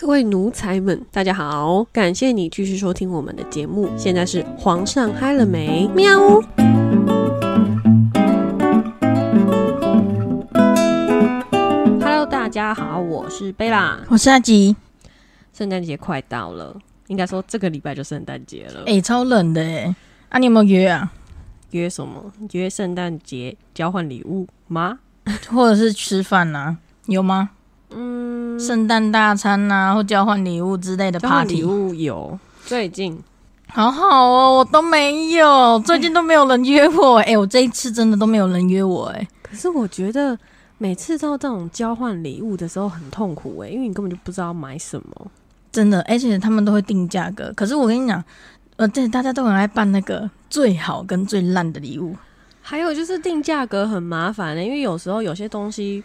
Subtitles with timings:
[0.00, 1.82] 各位奴才们，大家好！
[1.92, 3.90] 感谢你继续收听我们的节目。
[3.98, 5.88] 现在是皇上嗨了没？
[5.88, 6.40] 喵。
[12.00, 14.76] Hello，大家好，我是贝拉，我是阿吉。
[15.52, 16.76] 圣诞节快到了，
[17.08, 18.84] 应该说这个礼拜就圣诞节了。
[18.86, 19.92] 哎，超冷的哎！
[20.28, 21.12] 啊，你有没有约啊？
[21.72, 22.32] 约什么？
[22.52, 25.00] 约圣诞节交换礼物吗？
[25.50, 26.78] 或者是吃饭呢？
[27.06, 27.50] 有吗？
[27.90, 32.38] 嗯，圣诞大餐呐，或交换礼物之类的 party 礼物有。
[32.66, 33.18] 最近
[33.68, 37.16] 好好哦，我都没有，最近都没有人约我。
[37.20, 39.26] 哎，我这一次真的都没有人约我哎。
[39.42, 40.38] 可是我觉得
[40.76, 45.30] 每次到这种交换礼物的时候很痛苦哎，因为你根本就不知道买什么。
[45.72, 47.50] 真的，而且他们都会定价格。
[47.56, 48.22] 可是我跟你讲，
[48.76, 52.14] 呃，对，大家都很爱办那个最好跟最烂的礼物。
[52.60, 56.04] 还有就是定价格很麻烦的，因为有时候有些东西。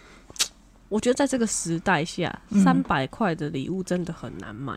[0.94, 4.72] 我觉得在这个时代下，三百块的礼物真的很难买。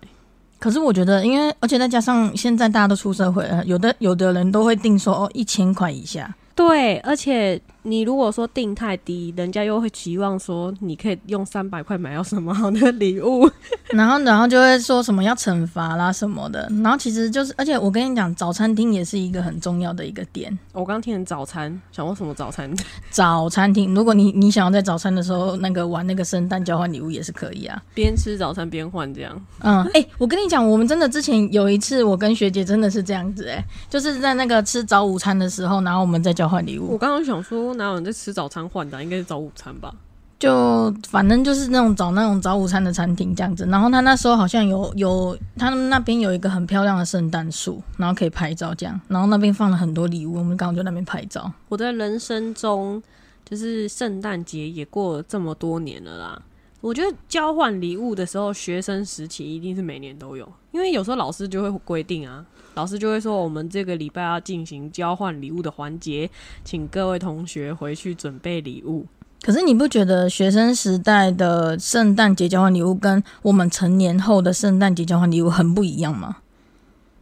[0.58, 6.33] 可是我觉得，因为而且再加上现在大家都出社会了，有的有的人都会定说哦一千块以下。
[6.56, 7.61] 对，而且。
[7.88, 13.49] 你如果说定太低，人家又会期望说你可以用三百块买到什么好的礼物，
[13.91, 20.55] 然后然后就会说什么要惩罚啦什么的，然后其实就是，而且我跟你讲，早餐厅也是一个很重要的一个点。
[20.73, 22.69] 我刚听成早餐，想问什么早餐？
[23.09, 29.41] 早餐厅，如果你你想要在早餐的时候那个玩那个圣诞交换礼物也是可以啊，边吃早餐边换这样。
[29.59, 36.91] 嗯，哎，我跟你讲，我们真的之前有一次，我跟学姐真的是这样子，哎，就是在那个吃早午餐的时候，然后我们在交换礼物。
[36.91, 37.77] 我刚刚想说。
[37.78, 39.02] 哪有人在吃早餐换的？
[39.03, 39.94] 应该是早午餐吧。
[40.39, 43.66] 就反正就是那种找那种早午餐的餐厅这样子。
[43.72, 49.00] 然后他那时候好像有有他们那边有一个很漂亮的圣诞树，然后可以拍照这样。
[49.08, 51.52] 然后那边放了很多礼物，我们刚好就那边拍照。
[51.69, 53.02] 我在人生中
[53.44, 56.41] 就是圣诞节也过了这么多年了啦。
[56.80, 62.45] 我觉得交换礼物的时候，学生时期一定是每年都有，因为有时候老师就会规定啊。
[62.75, 66.30] 老师就会说，我们这个礼拜要进行交换礼物的环节，
[66.64, 69.07] 请各位同学回去准备礼物。
[69.41, 76.38] 可是你不觉得学生时代的圣诞节交换礼物跟我们成年后的圣诞节交换礼物很不一样吗？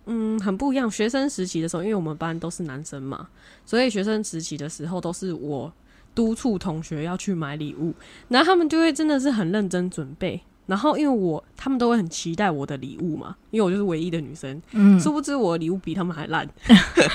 [0.08, 0.92] 嗯，很不一样。
[0.92, 3.28] 学生时期的时候，因为我们班都是男生嘛，
[3.66, 5.72] 所以学生时期的时候都是我
[6.16, 7.94] 督促同学要去买礼物，
[8.30, 10.42] 然后他们就会真的是很认真准备。
[10.68, 14.60] 然后，因为我他们都会很期待我的礼物嘛，因为我就是唯一的女生。
[14.72, 16.50] 嗯，殊不知我的礼物比他们还烂。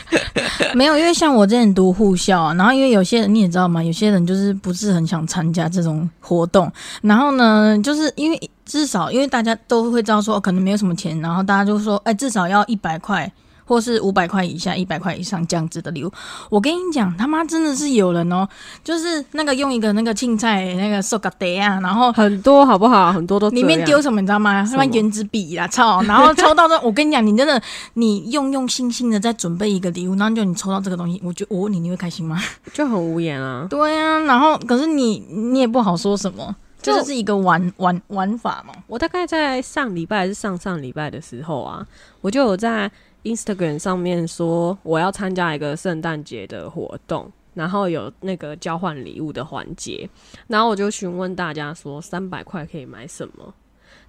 [0.73, 6.73] 没有，因为像我之前读护校啊，然后因为有些人你也知道嘛，有些人就是不是很想参加这种活动。
[7.03, 13.33] 然后呢，就是因为至少因为大家都会知道说可能没有什么钱，然后大家就说，哎，至少要一百块。
[13.71, 16.11] 或是五百块以下、一百块以上这样子的礼物，
[16.49, 18.45] 我跟你讲，他妈真的是有人哦，
[18.83, 23.13] 就是那个用一个那个青菜那个塑胶袋啊，然后很多好不好？
[23.13, 24.65] 很多都里面丢什么你知道吗？
[24.67, 26.03] 什么圆珠笔啦，操！
[26.03, 27.63] 然后抽到这，我跟你讲，你真的
[27.95, 32.43] 你用用心心的在准备一个礼物，然后就你抽到这个东西，我就我问你，你会开心吗？
[32.75, 33.69] 就很无言啊。
[33.71, 38.75] 对啊，然后可是你你也不好说什么，这就是一个玩玩玩法嘛。
[38.89, 41.87] 我大概在上礼拜还是上上礼拜的时候啊，
[42.21, 42.91] 我就有在。
[43.25, 50.09] Instagram 上面说我要参加一个圣诞节的活动，然后有那个交换礼物的环节，
[50.47, 53.55] 然后我就询问大家说三百块可以买什么，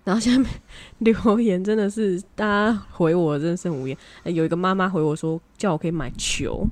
[0.03, 0.45] 然后下面
[0.99, 6.66] 留言真的是大家回我真是无言，有一个妈妈回我说叫我可以买球，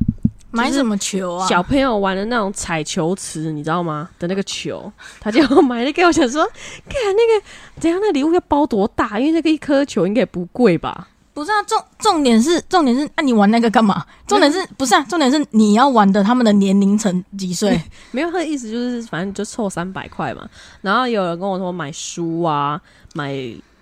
[0.52, 1.48] 买什么球啊？
[1.48, 4.10] 小朋友玩的那种彩球池，你知道吗？
[4.18, 6.44] 的那个球，他就买了给我，想说
[6.86, 7.46] 看那个
[7.80, 9.20] 怎样，那礼物要包多大？
[9.20, 11.10] 因为那个一颗球应该也不贵吧。
[11.40, 14.06] 不是啊，重重点是重点是，那你玩那个干嘛？
[14.28, 15.02] 重点是不是啊？
[15.08, 17.82] 重点是你要玩的，他们的年龄层几岁？
[18.12, 20.46] 没有他的意思，就是反正就凑三百块嘛。
[20.82, 22.80] 然后有人跟我说买书啊，
[23.14, 23.34] 买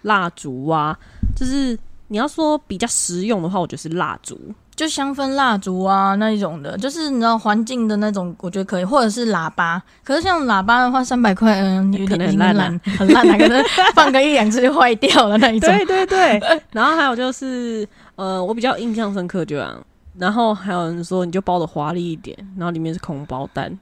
[0.03, 0.95] 蜡烛啊，
[1.35, 4.39] 就是你要说比较实用的话，我觉得是蜡烛。
[4.75, 9.81] 就香氛蜡烛啊那一种的，就是你知道环境的那种，我觉得可以，或者是喇叭。
[10.03, 13.63] 可是像喇叭的话，三百块，嗯，有点很烂，很烂， 可能
[13.95, 15.67] 放个一两次就坏掉了那一种。
[15.69, 16.39] 对对对。
[16.71, 19.83] 然后还有就是，呃，我比较印象深刻就这样。
[20.15, 23.75] 然后还有人说，你就包的华丽一点，然后里面是空包蛋。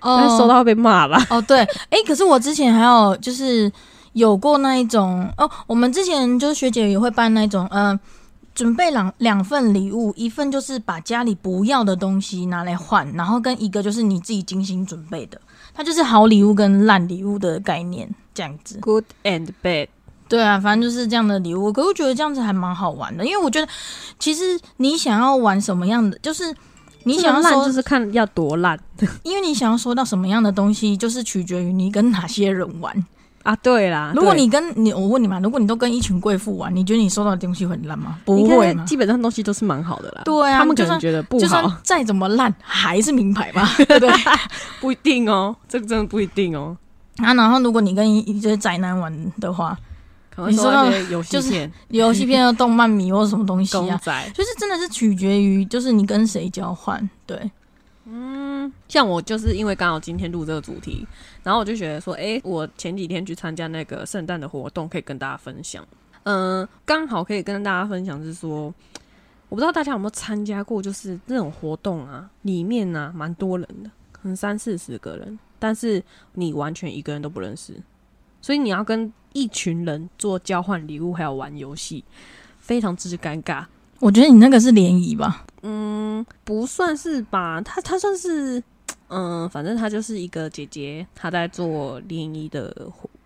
[0.00, 0.28] 哦。
[0.38, 1.26] 收到会被骂吧？
[1.30, 1.60] 哦，对。
[1.88, 3.72] 哎，可是我之前还有就是
[4.18, 7.98] 有过那一种哦，我们之前就是学姐也会办那种，嗯。
[8.54, 15.40] 准备两两份礼物，一份就是把家里不要的东西拿来换，然后跟一个就是你自己精心准备的，
[15.72, 18.80] 它就是好礼物跟烂礼物的概念这样子。
[18.80, 19.86] Good and bad，
[20.28, 21.72] 对啊，反正就是这样的礼物。
[21.72, 23.72] 可我觉得这样子还蛮好玩的，因为我觉得
[24.18, 26.52] 其实你想要玩什么样的，就是
[27.04, 28.76] 你想要烂，就是看要多烂。
[29.22, 33.06] 因为你想要收到什么样的东西，就是取决于你跟哪些人玩。
[33.44, 38.18] 啊，对啦，如果你跟你，我问你嘛，如果你都跟一群贵妇玩，你觉得你收到的东西会很烂吗？
[38.24, 38.84] 不会嘛。
[38.84, 40.22] 基本上东西都是蛮好的啦。
[40.24, 44.10] 对啊他们可能就算觉得不就算好，再怎么烂，还是名牌吧， 对不对？
[44.80, 46.76] 不一定哦，这个真的不一定哦。
[47.18, 49.78] 啊，然后如果你跟一一些宅男玩的话，
[50.34, 50.84] 可能你说到
[51.22, 53.98] 就是片、游戏片、动漫迷或者什么东西啊，
[54.34, 57.50] 就是真的是取决于就是你跟谁交换，对。
[58.10, 61.06] 嗯像我就是因为刚好今天录这个主题，
[61.42, 65.86] 然后我就觉得说，诶，我前几天去参加那个圣诞的活动，可以跟大家分享。
[66.24, 68.72] 嗯、刚好可以跟大家分享是说，
[69.48, 76.02] 我不知道大家有没有参加过，就是那种活动啊，里面呢、蛮多人的，可能三四十个人，但是
[76.34, 77.74] 你完全一个人都不认识，
[78.40, 82.04] 所以你要跟一群人做交换礼物，还有玩游戏，
[82.58, 83.64] 非常之尴尬。
[84.00, 88.62] 我觉得你那个是联谊吧，嗯，不算是吧，他他算是，
[89.08, 92.72] 嗯，反正他就是一个姐姐，她在做联谊的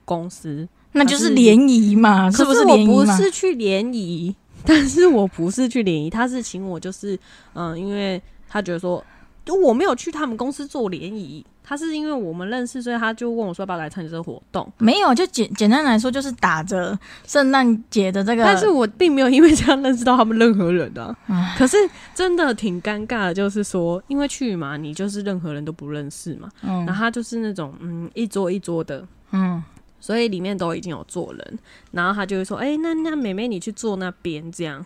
[0.05, 2.89] 公司，那就是联谊嘛，是不是联谊？
[2.89, 4.35] 我不是去联谊，
[4.65, 7.19] 但是我不是去联谊，他是请我，就是
[7.53, 9.05] 嗯，因为他觉得说，
[9.45, 21.17] 就我没有去他们公司做联谊，她是因为我们认识，所以他就问我说要不要来参加这个活动，没有，就简简单来说，就是打着圣诞节的这个，但是我并没有因为这样认识到他们任何人啊。
[21.57, 21.79] 可是
[22.15, 26.85] 真的挺尴尬的，就是说，因为去嘛，你就是任何人都不认识嘛，嗯。
[26.85, 29.65] 然后他就是那种嗯一桌一桌的，嗯，
[29.99, 31.59] 所以里面都已经有坐人，
[31.93, 34.85] 然后他就会说，哎、那那妹妹你去坐那边这样，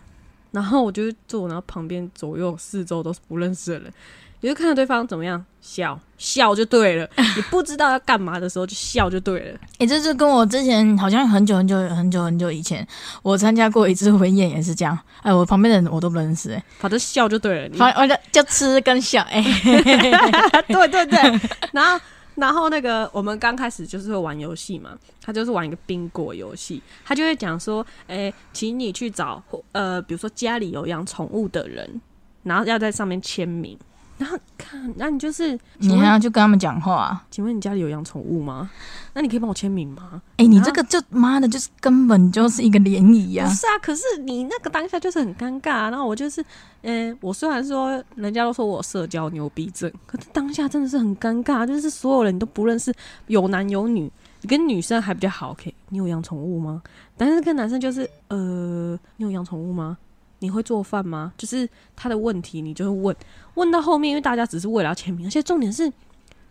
[0.51, 3.93] 然后我就坐，然后旁边左右四周都是不认识的人，
[4.41, 12.87] 你就看着对方怎么样笑笑就对了， 你不知道要干嘛的时候就笑就对了，诶、这就跟我之前好像很久很久很久很久以前，
[13.23, 14.97] 我参加过一次婚宴也是这样。
[15.21, 19.41] 哎，我旁边的人我都不认识、诶，反正笑就对了，你反正就吃跟笑，哎、
[20.69, 21.19] 对对对，
[21.73, 21.99] 然后
[22.35, 24.91] 然后那个我们刚开始就是会玩游戏嘛，
[25.21, 31.99] 他就是玩一个宾果游戏，他就会讲说，哎、请你去找呃，比如说家里有养宠物的人，
[32.43, 33.77] 然后要在上面签名。
[34.17, 38.69] 然后看，那你就是，请你要去跟他们讲话、请问你家里有养宠物吗？
[39.13, 40.21] 那你可以帮我签名吗？
[40.37, 43.53] 哎、你这个就妈的，就是根本就是一个联谊呀不！
[43.53, 45.89] 是啊，可是你那个当下就是很尴尬、啊。
[45.89, 46.43] 然后我就是，
[46.81, 52.93] 嗯、我虽然说人家都说我社交牛逼症，可是当下真的是很尴尬，就是所有人你都不认识，
[53.27, 54.11] 有男有女。
[54.41, 55.73] 你跟女生还比较好，OK？
[55.89, 56.81] 你有养宠物吗？
[57.15, 59.97] 但是跟男生就是，呃，你有养宠物吗？
[60.39, 61.33] 你会做饭吗？
[61.37, 63.15] 就是他的问题，你就会问，
[63.55, 65.91] 问到后面，因为大家只是为了要签名，而且重点是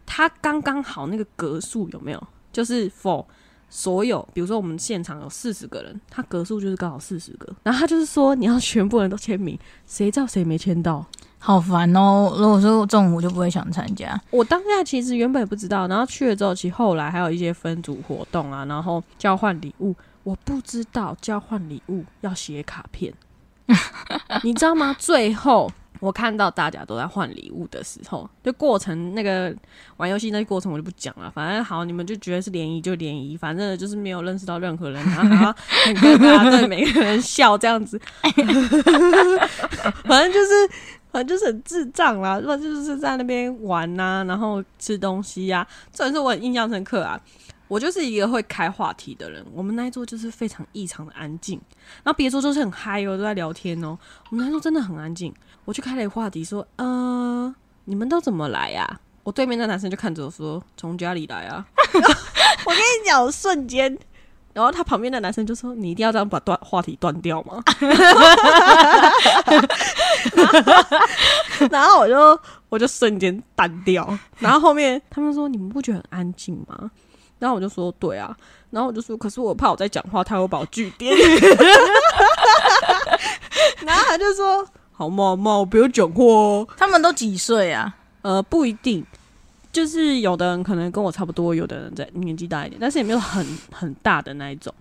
[0.04, 2.26] 他刚刚好那个格数有没有？
[2.52, 3.24] 就是 for
[3.68, 11.04] 所有，比如说我们现场有四十个人，他格数就是刚好四十个，然后他就是说你要全部人都签名，谁知道谁没签到？
[11.38, 12.34] 好烦哦！
[12.38, 14.18] 如果说中午我就不会想参加。
[14.30, 19.94] 我当下其实原本也不知道，然后去了之后，其实后来还有一些分组活动啊，然后交换礼物，
[20.24, 23.12] 我不知道交换礼物要写卡片，
[24.42, 24.94] 你知道吗？
[24.98, 25.70] 最后
[26.00, 29.54] 我看到大家都在换礼物的时候，就过程那个
[29.96, 35.54] 玩游戏那个过程我就不讲了，反正好，你们就觉得是联谊就联谊，反正就是没有认识到任何人，然后
[35.84, 38.00] 很尴尬对每个人笑这样子，
[40.04, 40.70] 反正就是。
[41.12, 47.18] 反正就是很智障啦，不然就是在那边玩呐、然后吃东西呀、这也是我很印象深刻啊。
[47.68, 51.60] 我就是一个会开话题的人，我们那一桌就是非常异常的安静，
[52.02, 53.98] 然后别桌就是很嗨哦，都在聊天哦。
[54.30, 57.54] 我们那桌真的很安静，我就开了一个话题说，呃，
[57.84, 61.66] 你们都怎么来呀、我对面那男生就看着我说，从家里来啊。
[62.66, 63.96] 我跟你讲，我瞬间。
[64.52, 67.62] 然后他旁边的男生就说：“你一定要这样把断话题断掉吗？”
[71.70, 76.90] 然后我就 我就瞬间淡掉，然后后面他们说你们不觉得很安静吗？
[77.38, 78.36] 然后我就说对啊，
[78.70, 81.14] 然后我就说可是我怕我在讲话，他会把我拒点。
[83.84, 86.66] 然后他就说好嘛嘛，我不要讲话哦。
[86.76, 87.94] 他们都几岁啊？
[88.22, 89.04] 呃，不一定，
[89.70, 94.72] 就是有的人可能跟我差不多，有的人在年纪大一点，但是也没有很很大的那一种。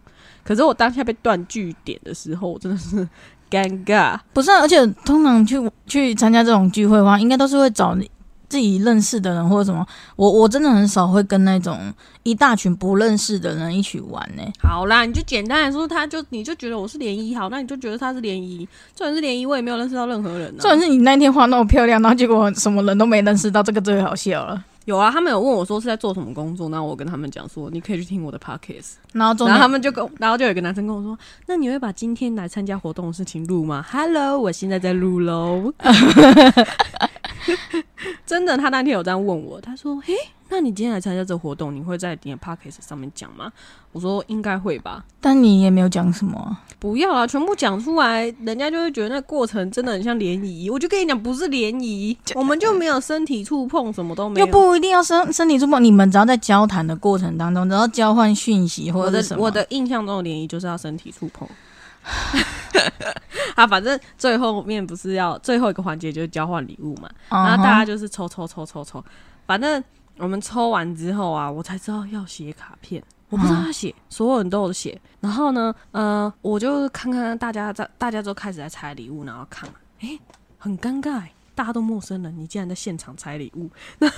[0.43, 3.07] 可是我当下被断句点的时候，我真的是
[3.49, 4.17] 尴尬。
[4.33, 8.09] 不是啊、而且通常去去参加这种聚会的话，应该都是会找你
[8.55, 9.85] 自己认识的人或者什么。
[10.15, 11.93] 我我真的很少会跟那种
[12.23, 20.61] 一大群不认识的人一起玩呢、好啦，你就简单来说，他就你就觉得我是联谊好，那你就觉得他是联谊，重点是联谊，我也没有认识到任何人、啊。
[20.61, 24.63] 重点是你那天画那么漂亮，然后结果什么人都没认识到，这个最好笑了。
[24.85, 28.93] 有啊，他们有问我说是在做什么工作，然后我跟他们讲说，你可以去听我的 podcast。
[29.13, 35.73] 然后然后他们就跟，然后就有一个男生跟我说，那你会把今天来参加活动的事情录吗？Hello，我现在在录喽。
[38.25, 40.13] 真的，他那天有这样问我，他说：“嘿，
[40.49, 43.51] 那你今天来参加这个活动，你会在你的 podcast 上面讲吗？”
[43.91, 46.61] 我说：“应该会吧。”但你也没有讲什么啊。
[46.79, 50.69] 不要啦，全部讲出来，人家就会觉得那过程真的很像联谊。
[50.69, 54.45] 我就跟你讲，不是联谊， 我们就没有身体触碰，什么都没有。
[54.45, 61.47] 又不一定要身身体触碰，你们只要在交谈的过程当中，只要交换讯息或者什么，我的印象中的联谊就是要身体触碰。
[63.55, 69.03] 啊，反正最后面不是要最后一个环节就是交换礼物嘛，然后大家就是抽抽抽抽抽，
[69.45, 69.83] 反正
[70.17, 74.99] 我们抽完之后啊，我才知道要写卡片，我不知道要写，所有人都有写。
[75.19, 79.69] 然后呢，呃，我就看看大家在，大家都开始在拆礼物，然后看，
[80.01, 80.19] 诶，
[80.57, 84.17] 很尴尬欸，大家都陌生人，你竟然在现场拆礼物，然后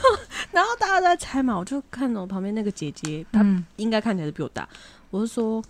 [0.51, 4.67] 然后大家都在拆嘛，我就看我旁边那个姐姐，她嗯，应该看起来是比我大，
[5.11, 5.63] 我就说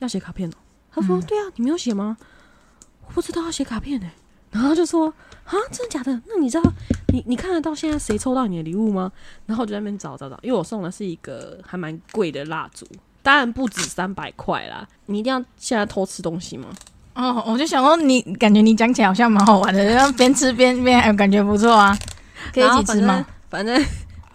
[0.00, 0.52] 要写卡片哦、
[1.00, 2.16] 她说、对啊，你没有写吗？
[3.06, 4.06] 我不知道要写卡片呢、
[4.50, 5.12] 然后就说
[5.44, 6.12] 啊，真的假的？
[6.26, 6.72] 那你知道
[7.12, 9.10] 你你看得到现在谁抽到你的礼物吗？
[9.46, 12.86] 然后我就在那边找找找，因为我送的是一个还蛮贵的蜡烛，
[13.22, 14.86] 当然不止三百块啦。
[15.06, 16.68] 你一定要现在偷吃东西吗？
[17.14, 21.96] 哦，我就想说你，感觉你讲起来好像蛮好玩的，然后边吃边边还感觉不错啊，
[22.52, 23.26] 可以一起吃吗？
[23.48, 23.86] 反正反正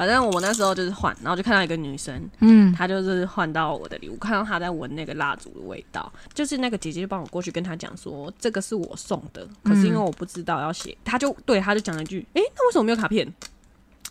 [0.04, 13.34] 反正我那时候就是换，然后就看到一个女生，嗯，她就是换到我的礼物，看到她在闻那个蜡烛的味道，就是那个姐姐就帮我过去跟她讲说，这个是我送的，可是因为我不知道要写，她就对她就讲了一句，诶，那为什么没有卡片？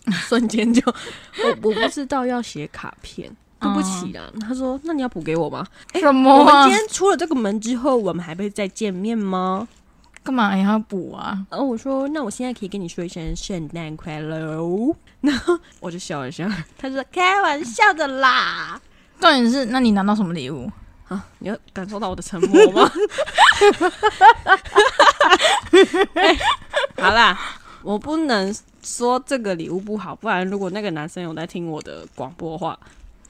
[0.27, 0.83] 瞬间就
[1.45, 3.31] 我我不知道要写卡片。
[3.61, 5.65] 对不起啦，她说：“那你要补给我吗？
[5.95, 6.77] 什么啊我们今？
[6.77, 9.69] 天出了这个门之后，我们还会再见面吗？”
[10.25, 11.45] 干嘛要补啊？
[11.51, 14.95] 然后我说：“那我现在可以跟你说一声圣诞快乐哦。
[15.21, 16.49] ”然后我就笑了笑，
[16.79, 18.81] 他说：“开玩笑的啦。
[19.21, 20.71] 重点是，那你拿到什么礼物？”
[21.09, 22.91] 啊，你要感受到我的沉默吗？
[26.15, 26.39] 哎
[26.97, 27.39] 好啦，
[27.83, 32.79] 我不能说这个礼物不好，不然如果那个男生有在听我的广播的话，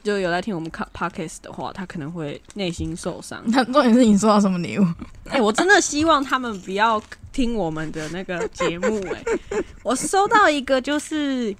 [0.03, 3.41] 就有在听我们 podcast 的话，他可能会内心受伤。
[3.47, 4.85] 那 重点是你收到什么礼物？
[5.33, 9.23] 哎、我真的希望他们不要听我们的那个节目、哎，
[9.83, 11.55] 我收到一个就是。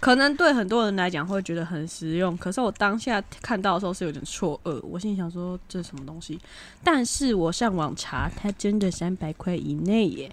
[0.00, 4.78] 可能对很多人来讲会觉得很实用，可是我当下看到的时候是有点错愕。
[4.82, 6.38] 我心里想说这是什么东西？
[6.82, 10.30] 但是我上网查，它真的三百块以内耶！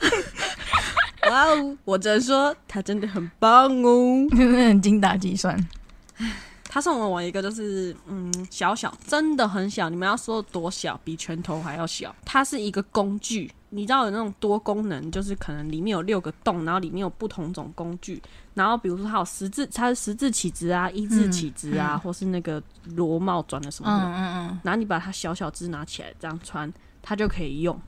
[1.28, 4.26] 哇哦，我只能说它真的很棒哦。
[4.34, 5.54] 真的很精打细算。
[6.72, 9.90] 他送了我一个，就是嗯小小，真的很小。
[9.90, 12.16] 你们要说多小，比拳头还要小。
[12.24, 18.22] 它是一个工具，你知道有那种多功能，就是可能里面有六个洞，然后里面有不同种工具。
[18.54, 22.62] 然后比如说它有十字，它是十字起子啊，一字起子啊，或是那个
[22.96, 24.06] 螺帽转的什么的。
[24.06, 27.78] 嗯嗯嗯，然后你把它小小只拿起来这样穿，它就可以用。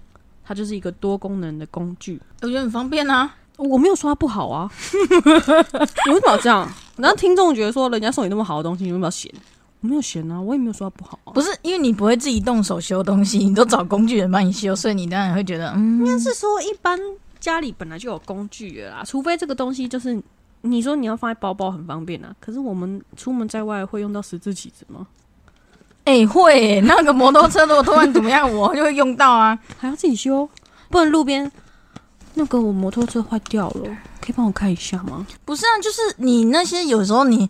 [0.44, 2.20] 它就是一个多功能的工具。
[2.42, 3.34] 我觉得很方便啊。
[3.56, 4.70] 我没有说它不好啊，
[6.06, 6.68] 你为什么要这样？
[6.96, 9.32] 然后听众觉得说人家送你那么好的东西，你为什么要嫌？
[9.80, 11.32] 我没有嫌啊，我也没有说它不好啊。
[11.32, 16.98] 不是因为你不会自己动手修东西，你都找工具人帮你修，所以你当然会觉得，嗯，应该是说一般
[17.38, 20.20] 家里本来就有工具了啦，除非这个东西就是
[20.62, 25.06] 你说你要放在包包很方便啊，可是我们出门在外会用到十字起子吗？
[26.04, 29.58] 哎、会耶那个摩托车如果突然怎么样， 我就会用到啊。
[29.78, 30.48] 还要自己修，
[30.90, 31.50] 不能路边
[32.34, 33.84] 那个我摩托车坏掉了，
[34.20, 35.26] 可以帮我看一下吗？
[35.44, 37.48] 不是啊，就是你那些有时候你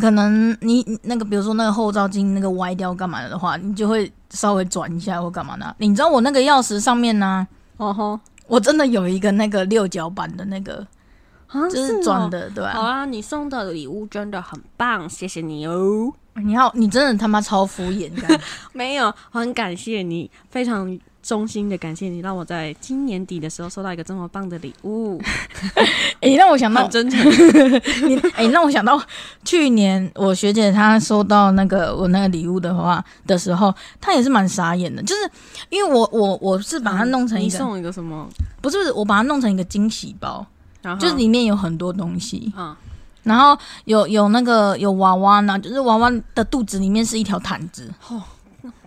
[0.00, 5.74] 可能你那个，比如说那个后照镜那个歪掉干嘛的话，你就会稍微转一下或干嘛的。
[5.78, 7.46] 你知道我那个钥匙上面呢、
[7.76, 10.86] 哦吼，我真的有一个那个六角板的那个，
[11.48, 12.30] 啊就是转。
[12.30, 16.12] 的，对吧、好啊，你送的礼物真的很棒，谢谢你哦。
[16.36, 18.40] 你好，你真的他妈超敷衍，的
[18.72, 25.20] 没有，很感谢你，非常衷心的感谢你，让我在今年底的时候收到一个这么棒的礼物，
[26.20, 27.18] 哎、让我想到真诚。
[28.08, 29.00] 你，哎、让我想到
[29.44, 35.30] 去年我学姐她收到那个我那个礼物的话的时候，她也是蛮傻眼的，就是
[35.68, 38.28] 因为我我我是把它弄成一送一个什么？
[38.62, 40.46] 不是我把它弄成一个惊喜包，
[40.82, 42.74] 然就是里面有很多东西，嗯，
[43.22, 48.22] 然后有有那个有娃娃呢，就是娃娃的肚子里面是一条毯子，我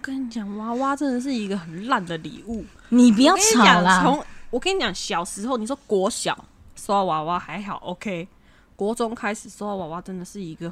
[0.03, 2.65] 跟你讲，娃娃真的是一个很烂的礼物。
[2.89, 6.37] 你不要吵啦，从我跟你讲，小时候你说国小
[6.75, 8.27] 收到娃娃还好，OK，
[8.75, 10.69] 国中开始收到娃娃真的是一个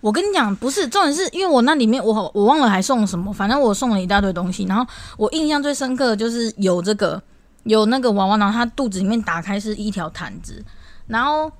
[0.00, 4.64] 我跟你讲，不是重点是因为我那里面我我忘了还送了什么，反正我送了一大堆东西。
[4.64, 4.84] 然后
[5.16, 7.22] 我印象最深刻的就是有这个
[7.62, 10.60] 有那个娃娃，然后它肚子里面打开是一条毯子，
[11.06, 11.50] 然后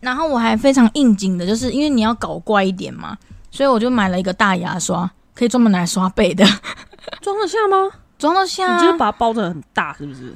[0.00, 3.16] 然后我还非常应景的，就是因为你要搞怪一点嘛，
[3.50, 6.44] 所以我就买了一个大牙刷，可以专门拿来刷背的，
[7.20, 7.90] 装得下吗？
[8.18, 10.34] 装得下、你就是把它包的很大，是不是？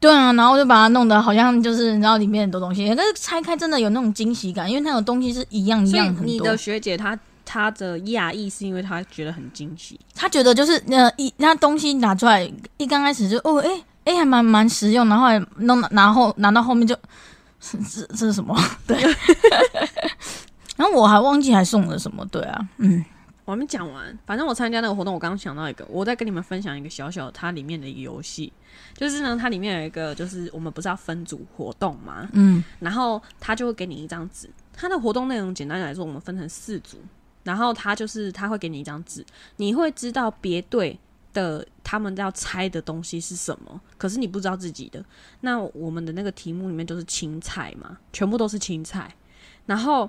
[0.00, 6.56] 对啊，然后就把它弄得好像就是你知道里面很多东西，但是拆开真的有那种惊喜感，因为它有东西是一样一样很多你的。
[6.56, 13.68] 学姐她她的讶异是因为她觉得很惊喜，她觉得就是呃一那东西拿出来，一刚开始就哦哎
[14.04, 16.96] 哎、还蛮蛮实用，然后还弄然后拿到后面就
[17.60, 18.56] 是这这是什么？
[18.86, 18.96] 对，
[20.76, 23.04] 然后我还忘记还送了什么，对啊，嗯
[23.50, 24.16] 我还没讲完。
[24.24, 28.52] 反正我参加那个活动，我刚刚想到一个，我再跟你们分享一个小小它里面的一个游戏，
[28.94, 32.28] 就是呢，它里面有一个，就是我们不是要分组活动吗？
[32.32, 36.98] 嗯然后他就会给你一张纸，它的活动内容简单来说，我们分成四组，
[37.42, 39.26] 然后他就是他会给你一张纸，
[39.56, 40.96] 你会知道别队
[41.32, 45.04] 的他们要猜的东西是什么，可是你不知道自己的。
[45.40, 49.12] 那我们的那个题目里面就是青菜嘛，全部都是青菜，
[49.66, 50.08] 然后。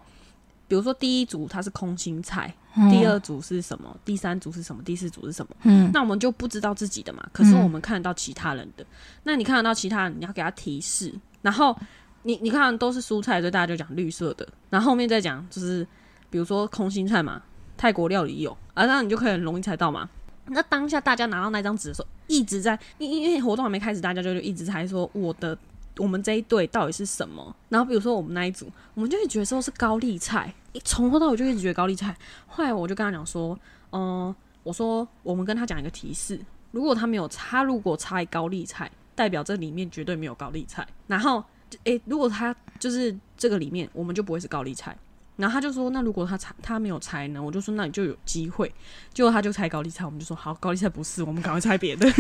[0.72, 2.56] 比如说第一组它是空心菜，
[2.90, 3.94] 第二组是什么？
[4.06, 4.82] 第三组是什么？
[4.84, 5.54] 第四组是什么？
[5.64, 8.86] 嗯那我们就不知道自己的嘛，可是我们看得到其他人的。
[9.24, 11.78] 那你看得到其他人，你要给他提示，然后
[12.24, 15.86] 你你看都是蔬菜，所以大家就讲绿色的，然后后面再讲就是
[16.30, 17.42] 比如说空心菜嘛，
[17.76, 20.08] 泰国料理有啊，那你就可以很容易猜到嘛。
[20.46, 25.58] 那当下大家拿到那张纸的时候，一直在因因为活动还没开始，大家就就一直猜说我的
[25.98, 27.56] 我们这一队到底是什么。
[27.70, 32.16] 然后比如说我们那一组，我们就会觉得说是高丽菜，从头到尾就一直觉得高丽菜。
[32.48, 33.58] 后来我就跟他讲说，
[33.92, 34.34] 嗯、
[34.64, 36.40] 我说我们跟他讲一个提示，
[36.72, 40.88] 如果他没有他如果猜高丽菜，代表这里面绝对没有高丽菜。
[41.08, 41.44] 然后
[41.84, 44.98] 诶、如果他就是这个里面，我们就不会是高丽菜。
[45.42, 47.42] 然后他就说，那如果他猜他没有猜呢？
[47.42, 48.72] 我就说那你就有机会。
[49.12, 52.06] 结果他就猜高丽菜，我们就说好，高丽菜不是，我们赶快猜别的。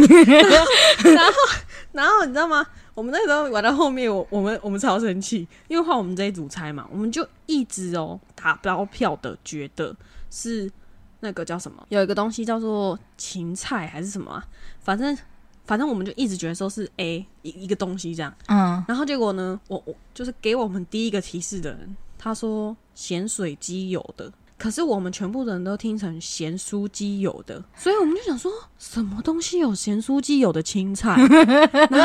[1.04, 1.34] 然后，
[1.92, 2.66] 然后你知道吗？
[2.96, 9.96] 我们那时候玩到后面，我我们我们超生气，因为换我们这一组猜嘛，我们就一直哦打包票的觉得
[10.32, 10.70] 是
[11.20, 14.44] 那个叫什么，有一个东西叫做芹菜还是什么啊？
[14.82, 15.16] 反正
[15.66, 18.34] 反正我们就一直觉得说是 A 一一个东西这样。
[18.48, 31.16] 嗯，然后结果呢，我我就是给我们第一个提示的人，他说咸水鸡有的，可是我们全部的人都听成咸酥鸡有的，所以我们就想说，什么东西有咸酥鸡有的青菜？
[31.18, 31.28] 然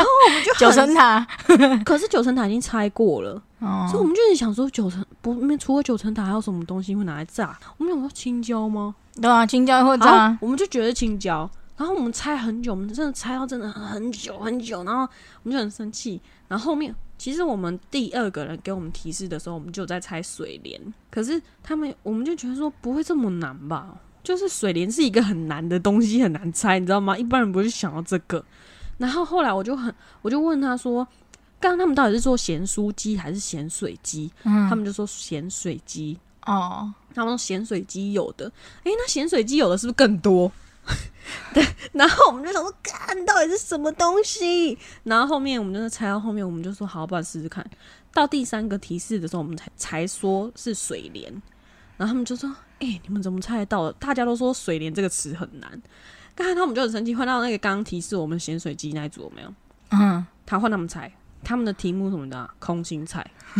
[0.02, 1.26] 后我们就九很层塔，
[1.84, 7.58] 可是九层塔已经拆过了，哦所以我们就是想说九层不，没除了九层塔还有什么东西会拿来炸？
[7.76, 8.94] 我们想说青椒吗？
[9.20, 11.48] 对啊，青椒会炸，，我们就觉得青椒。
[11.76, 15.02] 然后我们猜很久，我们真的猜到真的很久很久，然后
[15.42, 16.18] 我们就很生气。
[16.48, 23.96] 然后后面其实我们第二个人给我们提示的时候，我们就在猜水莲，可是他们我们就觉得说不会这么难吧？
[24.22, 27.16] 就是水莲是一个很难的东西，很难猜，你知道吗？
[27.16, 28.44] 一般人不会想到这个。
[28.98, 31.06] 然后后来我就很，我就问他说，
[31.60, 34.30] 刚刚他们到底是做咸酥鸡还是咸水鸡？
[34.44, 36.18] 嗯他们就说咸水鸡。
[36.44, 38.46] 哦，他们说咸水鸡有的，
[38.84, 40.50] 诶，那咸水鸡有的是不是更多？
[41.52, 44.78] 对，然后我们就想说，看到底是什么东西？
[45.04, 47.64] 然后后面我们就是猜到后面，我们就说好，不然试试看。
[48.12, 51.30] 到第三个提示的时候，我们才才说是水莲，
[51.96, 53.92] 然后他们就说，诶，你们怎么猜得到的？
[53.94, 55.82] 大家都说水莲这个词很难。
[56.34, 59.54] 刚才他们就很生气，换到那个刚刚提示我们咸水鸡那一组有没有？
[59.90, 61.10] 嗯，他换他们猜，
[61.42, 63.30] 他们的题目什么的啊、空心菜。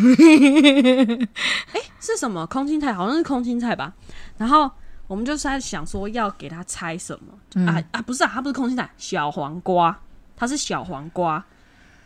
[1.73, 2.47] 哎、是什么？
[2.47, 3.95] 空心菜好像是空心菜吧。
[4.37, 4.71] 然后
[5.07, 8.03] 我们就是在想说要给他猜什么、啊啊？
[8.03, 9.97] 不是啊，它不是空心菜，小黄瓜，
[10.37, 11.45] 它是小黄瓜。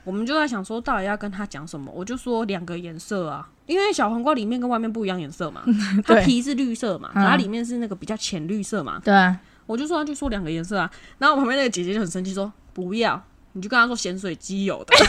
[0.05, 1.91] 我们就在想说，到底要跟他讲什么？
[1.95, 5.63] 我就说两个颜色啊，因为小黄瓜里面跟外面不一样颜色嘛，
[6.05, 7.25] 它皮是绿色嘛，嗯。
[7.25, 9.01] 它里面是那个比较浅绿色嘛。
[9.05, 9.15] 对。
[9.15, 14.95] 啊，我就说他就说两个颜色啊，然后我旁边那个姐姐就很生气说不要，你就跟他说咸水鸡有的，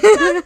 [0.00, 0.42] 真的，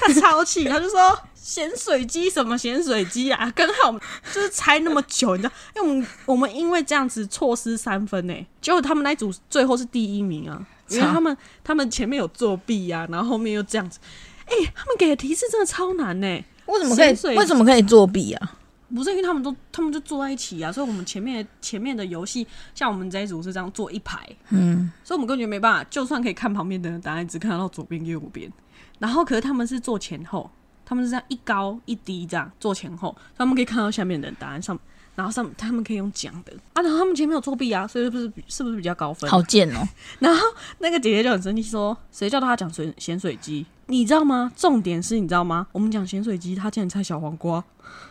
[0.00, 3.96] 他超气，他就说咸水鸡什么咸水鸡啊， 刚好
[4.32, 14.00] 就是猜那么久，你知道，因为我们我们因为这样子错失三分呢，结果他们那一组最后是第一名啊，因为他们他们前面有作弊啊，然后后面又这样子，
[14.46, 16.26] 哎、他们给的提示真的超难呢。
[16.66, 17.36] 为什么可以？
[17.36, 18.58] 为什么可以作弊啊？
[18.92, 28.52] 不是因为他们都他们就坐在一起啊，所以我们前面前面的游戏，像我们这一组是这样坐一排，嗯，所以我们根本就没办法，就算可以看旁边的人答案，只看得到左边右边。
[28.98, 30.50] 然后可是他们是坐前后，
[30.86, 34.78] 他们是这样一高一低这样坐前后，他们可以看到下面的人答案上，
[35.14, 39.28] 然后上他们可以用讲的啊，然后他们前面有作弊啊，所以是不是是不是比较高分？
[39.28, 39.86] 好贱哦，
[40.20, 40.40] 然后
[40.78, 43.66] 那个姐姐就很生气说：“谁叫他讲水咸水鸡？
[43.88, 44.52] 你知道吗？
[44.56, 45.66] 重点是你知道吗？
[45.72, 47.62] 我们讲咸水鸡，他竟然猜小黄瓜，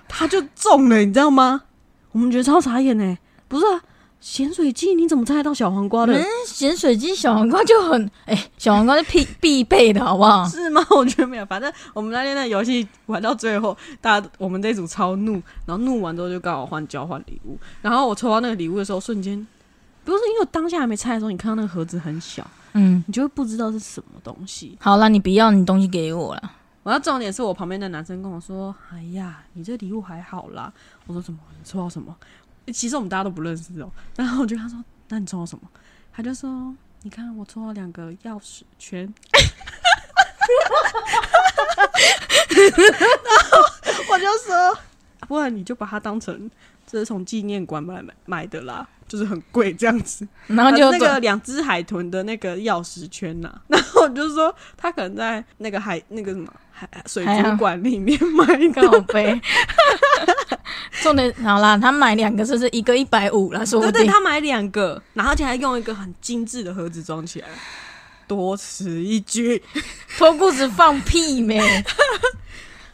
[0.07, 1.63] 他就中了，你知道吗？
[2.11, 3.17] 我们觉得超傻眼呢。
[3.47, 3.81] 不是啊，
[4.25, 6.17] 咸水鸡你怎么猜得到小黄瓜的？
[6.17, 10.43] 嗯，咸水鸡小黄瓜就很， 哎、小黄瓜是必必备的好不好？
[10.49, 10.83] 是吗？
[10.97, 11.45] 我觉得没有。
[11.45, 15.33] 反正我们那天的游戏玩到最后，大家我们这一组超怒，
[15.67, 17.55] 然后怒完之后就刚好换交换礼物。
[17.83, 19.35] 然后我抽到那个礼物的时候，瞬间
[20.03, 24.75] 不是因为我当下还没拆的时候，你看到那个盒子很小，嗯，你就会不知道是什么东西。
[24.81, 26.51] 好了，你不要，你东西给我了。
[26.81, 30.71] 我要重点是我旁边的男生跟我说：“哎呀，你这礼物还好啦。”
[31.05, 31.39] 我说：“怎么？
[31.51, 32.15] 你抽到什么？”
[32.73, 33.91] 其实我们大家都不认识哦。
[34.17, 35.63] 然后我就跟他说：“那你抽到什么？”
[36.13, 36.73] 他就说
[37.03, 39.01] ：“你看，我抽到两个钥匙圈。
[42.55, 43.59] ”然后
[44.13, 44.77] 我就说
[45.27, 46.49] ：“不然你就把它当成
[46.87, 59.39] 这是从纪念馆买买买的啦，就是很贵这样子。”然后就那个两只海豚的那个钥匙圈呐、 然后我就说他可能在那个海那个什么海水族馆里面买的，告杯。
[61.05, 64.11] 重点好啦，他买两个，就是一个一百五啦，说不对对，定。
[64.11, 67.47] 他买两个，然后而且还用一个很精致的盒子装起来，
[68.27, 69.61] 多此一举。
[70.17, 71.61] 脱裤子放屁没？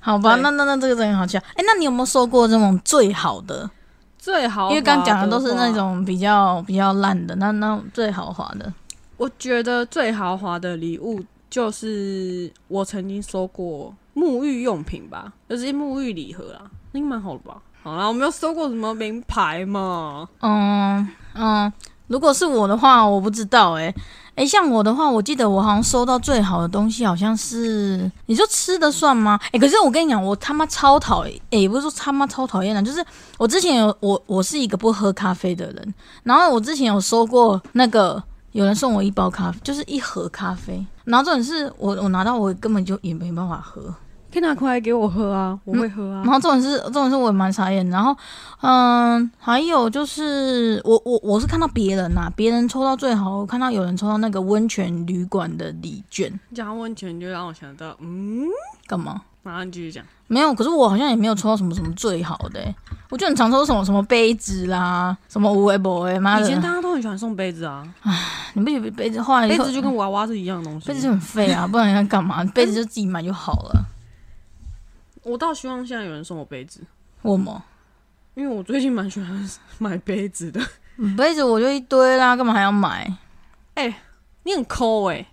[0.01, 1.39] 好吧，对那那那这个真的很好笑。
[1.55, 3.69] 哎、那你有没有收过这种最好的？
[4.17, 8.73] 最好因为刚讲的都是那，种比较比较烂的，那那最豪华的。
[9.15, 17.61] 我觉得最豪华的礼物就是我曾经收过沐浴用品吧，就是沐浴礼盒啦，那应该蛮好的吧。
[17.83, 20.27] 好啦，我没有收过什么名牌嘛。
[20.41, 21.71] 嗯嗯，
[22.07, 23.93] 如果是我的话，我不知道哎、
[24.35, 29.39] 哎、像我的话，我记得我好像收到最好的东西，好像是你说吃的算吗？
[29.51, 33.03] 哎、可是我跟你讲，我他妈超讨厌，哎、也不是说他妈超讨厌的，就是
[33.39, 43.91] 我之前有我我是一个不喝咖啡的人，然后我之前有收过那个有人送我一包咖啡，就是一盒咖啡，然后重点是我我拿到我根本就也没办法喝，
[44.31, 46.25] 可以拿过来给我喝啊，我会喝啊然。
[46.25, 47.87] 后这种是，这种是我也蛮傻眼。
[47.89, 48.15] 然后，
[48.61, 58.47] 嗯，还有就是，我我我是看到别人呐、别人抽到最好，我看到有人抽到那个温泉旅馆的礼券，讲到温泉就让我想到，嗯，
[58.87, 59.21] 干嘛？
[59.43, 60.05] 马上继续讲。
[60.27, 62.75] 没有，可是我好像也没有抽到什么什么最好的、欸，
[63.09, 67.83] 我就很常抽什么什么杯子啦，什么无为不为，妈以前，大家都很喜欢送杯子啊，
[68.53, 70.87] 你不觉得杯子后来杯子就跟娃娃是一样的东西。
[70.87, 72.45] 杯子就很废啊，不然要干嘛？
[72.53, 73.85] 杯子就自己买就好了。
[75.23, 76.81] 我倒希望现在有人送我杯子，
[77.21, 77.63] 我吗
[78.33, 80.59] 因为我最近蛮喜欢买杯子的。
[81.17, 83.11] 杯子我就一堆啦，干嘛还要买？
[84.43, 85.25] 你很抠哎、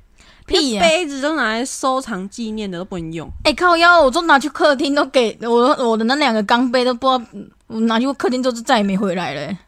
[0.47, 3.31] 屁呀、杯子都拿来收藏纪念的都不能用。
[3.45, 7.31] 哎、靠腰，我都拿去客厅，都给我我的那两个钢杯都不知道，
[7.69, 9.59] 我拿去客厅之后就再也没回来了、欸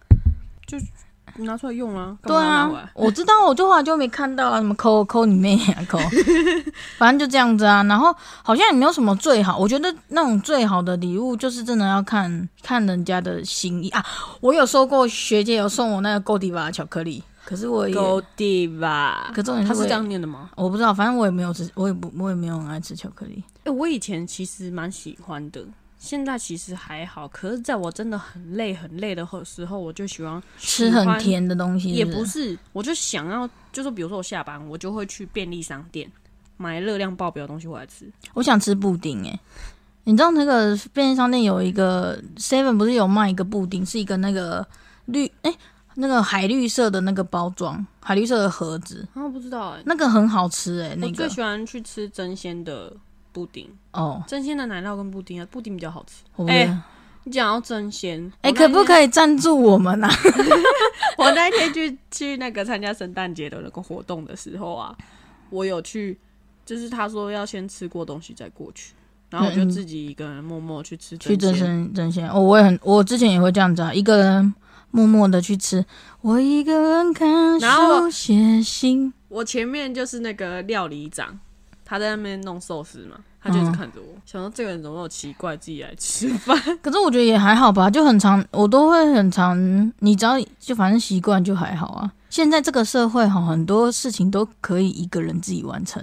[1.36, 2.16] 你拿出来用啊？
[2.22, 5.98] 对啊，我知道，我就后来就没看到啊，什么抠抠你妹啊抠，
[6.98, 7.82] 反正就这样子啊。
[7.84, 14.04] 然后好像也没有什么最好，我觉得那种最好的礼物就是真的要看看人家的心意啊。
[14.40, 19.30] 我有收过学姐有送我那个 Godiva 巧克力，可是我也狗地吧？
[19.34, 20.50] 可重点是我也他是这样念的吗？
[20.56, 23.42] 我不知道，反正我也没有吃，我也不我也没有很爱吃巧克力。
[23.64, 25.62] 哎、我以前其实蛮喜欢的，
[26.00, 27.28] 现在其实还好。
[27.28, 36.10] 可是在我真的很累很累的时候，我就喜欢吃很，甜的东西也是不是不是，我就想要，就是比如说我下班，我就会去便利商店
[36.56, 38.10] 买热量爆表的东西回来吃。
[38.32, 39.38] 我想吃布丁诶、
[40.04, 44.66] 你知道那个便利商店有一个 Seven 不是有卖一个布丁，是一个那个
[45.04, 45.54] 绿诶、
[45.96, 52.96] 那个海绿色的那个包装，海绿色的盒子，啊，不知道哎、那个很好吃诶、那个我最喜欢去吃真鲜的
[53.32, 56.24] 布丁，哦，真鲜的奶酪跟布丁啊，布丁比较好吃。
[56.46, 56.82] 哎、哎
[57.24, 58.82] 你讲到真鲜，哎可不？
[58.84, 60.10] 可以赞助我们啊？
[61.18, 64.96] 我那天去去那个参加圣诞节的那个活动的时候啊，
[65.50, 66.18] 我有去，
[66.64, 68.94] 就是他说要先吃过东西再过去，
[69.28, 71.54] 然后我就嗯自己一个人默默去吃去真。
[71.54, 74.54] 鲜真鲜哦，我也很，我之前也会这样子啊，一个人
[74.90, 75.84] 默默的去吃，
[76.22, 79.12] 我一个人看书写信。
[79.28, 81.38] 我前面就是那个料理长，
[81.90, 86.56] 他在那边弄寿司嘛，他就一直嗯看着我，想说这个人怎么那么奇怪，自己来吃饭。
[86.80, 89.58] 可是我觉得也还好吧，就很常，我都会很常，
[89.98, 92.12] 你只要就反正习惯就还好啊。
[92.28, 96.00] 现在这个社会哈，很多事情都可以一个人自己完成。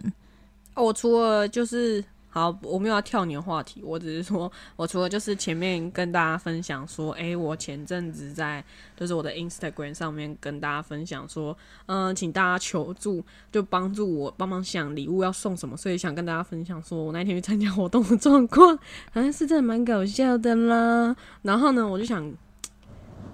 [0.73, 2.03] 哦我除了就是
[2.37, 8.63] 好，我没有要跳你的话题，我只是说我除了就是前面跟大家分享说，诶，我前阵子在
[8.95, 18.77] 就是我的 Instagram 上面跟大家分享说，嗯、请大家求助，就帮助我帮忙想礼物要送什么，所以想跟大家分享说我那天去参加活动的状况，
[19.11, 21.15] 好像是真的蛮搞笑的啦。
[21.41, 22.31] 然后呢，我就想，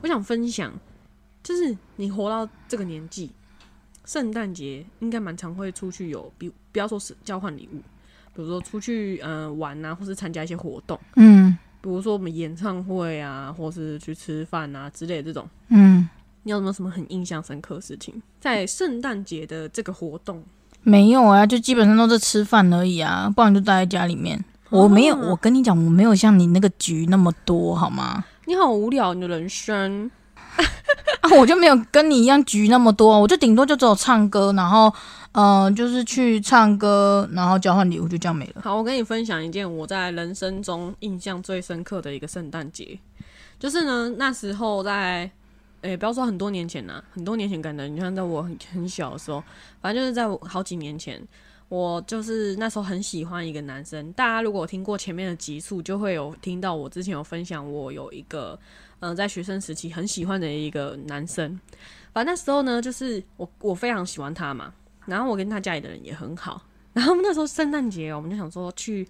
[0.02, 0.72] 我想分享，
[1.44, 3.32] 就是你活到这个年纪，
[4.06, 7.82] 圣诞节应该蛮常会出去有，比不要说是交换礼物，
[8.36, 15.48] 比如说出去呃玩啊，或是参加一些活动，嗯比如说我们演唱会啊，或是去吃饭啊之类的这种。
[15.68, 16.08] 嗯，
[16.44, 18.22] 你有没有什么很印象深刻的事情？
[18.40, 20.42] 在圣诞节的这个活动，
[20.82, 24.44] 没有啊，就基本上都是吃饭而已啊，不然就待在家里面。
[24.70, 28.24] 我没有，啊我跟你讲，我没有像你那个局那么多，好吗？
[28.46, 30.10] 你好无聊，你的人生。
[31.22, 34.94] 啊，我就没有跟你一样局那么多，我就顶多就只有唱歌，然后
[35.32, 38.62] 呃，就是去唱歌，然后交换礼物，就这样没了。
[38.62, 43.00] 好，我跟你分享一件我在人生中印象最深刻的一个圣诞节，
[43.60, 45.30] 就是呢，那时候在，
[45.82, 49.42] 诶、不要说很多年前呐、很多年前感觉你看在我很很小的时候，
[49.82, 51.22] 反正就是在我好几年前，
[51.70, 54.12] 我就是那时候很喜欢一个男生。
[54.14, 58.60] 大家如果听过前面的集数，就会有听到我之前有分享，我有一个
[59.06, 61.60] 嗯、在学生时期很喜欢的一个男生。
[62.14, 64.74] 反正那时候呢，就是我我非常喜欢他嘛，
[65.06, 66.62] 然后我跟他家里的人也很好。
[66.94, 69.06] 然后那时候圣诞节，我们就想说去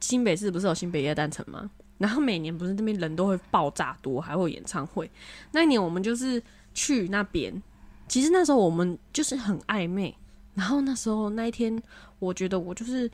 [0.00, 1.70] 新北市不是有新北夜诞城吗？
[1.98, 5.08] 然后每年不是那边人都会爆炸多，还会有演唱会。
[5.52, 6.42] 那一年我们就是
[6.74, 7.62] 去那边，
[8.08, 10.12] 其实那时候我们就是很暧昧。
[10.54, 11.80] 然后那时候那一天，
[12.18, 13.08] 我觉得我就是，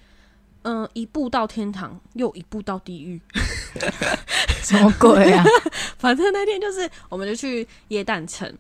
[0.65, 3.21] 嗯、一步到天堂，又一步到地狱。
[4.63, 5.45] 什么鬼啊？
[5.99, 8.51] 反正那天就是，我们就去耶诞城，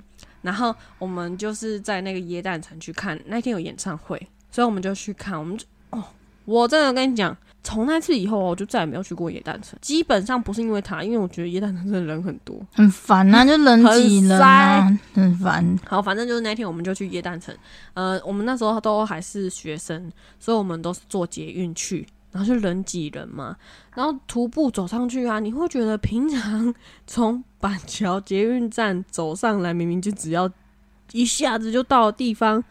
[0.42, 4.18] 然后我们就是在那个耶诞城去看，那天有演唱会，
[4.50, 5.38] 所以我们就去看。
[5.38, 6.04] 我们就哦，
[6.44, 9.76] 我真的跟你讲，从那次以后，我就再也没有去过野诞城。
[9.80, 12.54] 基本上不是因为他，因为我觉得野诞城真的人很多。
[12.74, 15.78] 很烦啊， 就人挤人啊，很烦。
[15.88, 17.56] 好，反正就是那天我们就去野诞城，
[17.94, 23.56] 呃，我们那时候都还是学生，所以我们都是坐捷运去，然后就人挤人嘛，
[23.94, 26.74] 然后徒步走上去啊，你会觉得平常
[27.06, 30.50] 从板桥捷运站走上来，明明就只要
[31.12, 32.62] 一下子就到的地方，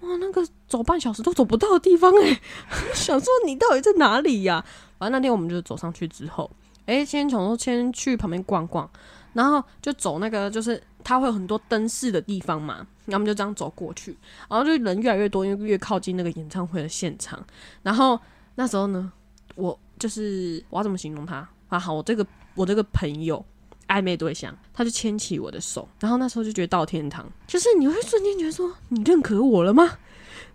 [0.00, 2.40] 哇，那个走半小时都走不到的地方、欸，
[2.96, 4.64] 想说你到底在哪里呀、
[4.98, 6.50] 反正那天我们就走上去之后，
[6.86, 8.88] 诶、先从先去旁边逛逛，
[9.34, 14.16] 然后就走那个就是它会有很多灯饰的地方嘛，然后我们就这样走过去，
[14.48, 17.44] 然后就人越来越多，因为越靠近那个演唱会的现场。
[17.82, 18.18] 然后
[18.54, 19.12] 那时候呢，
[19.54, 21.78] 我就是我要怎么形容他啊？
[21.78, 23.44] 好，我这个我这个朋友
[23.88, 29.98] 暧昧对象，他就牵起我的手，然后那时候就觉得到天堂，就是你会瞬间觉得说你认可我了吗？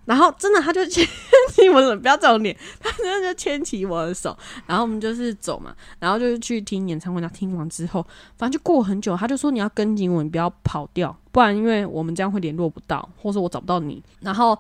[0.08, 1.06] 然后真的他就牵
[1.52, 7.20] 起我的手，不要这种脸，他真的就牵起我的手，然后我们就是走嘛，然后就是去听演唱会。
[7.20, 8.02] 他听完之后，
[8.38, 14.02] 反正就过很久，他就说你要跟紧我，你不要跑掉，不然因为我们这样会联络不到，或者我找不到你。
[14.22, 14.58] 然后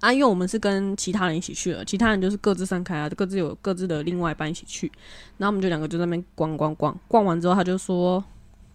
[0.00, 4.92] 啊，因为我们是跟其他人一起去了，其他人就是各自散开啊，各自有各自的另外一半一起去。
[5.38, 8.22] 然后我们就两个就在那边逛逛逛，逛完之后他就说。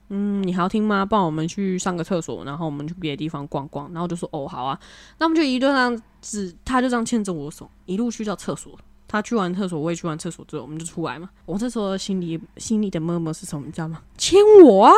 [0.10, 1.06] 嗯，你还要听吗？
[1.06, 3.88] 不然我们去上个厕所，然后我们去别的地方逛逛。
[3.88, 4.80] 然后我就说哦，好啊。
[5.18, 8.78] 那我们就一路上只他就这样牵着我的手，一路去到厕所。
[9.08, 11.30] 他去完厕所，我也去完厕所之后，我们就出来嘛。
[11.46, 14.02] 我这时候心里心里的默默是什么，你知道吗？
[14.18, 14.94] 牵我啊！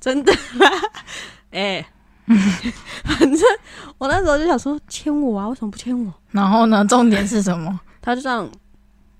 [0.00, 0.32] 真的，
[1.50, 1.84] 哎、
[3.04, 3.40] 反正
[3.98, 6.12] 我那时候就想说牵我啊，为什么不牵我？
[6.30, 7.78] 然后呢，重点是什么？
[8.00, 8.48] 他就这样